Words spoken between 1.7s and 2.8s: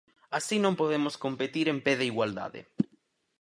pé de igualdade.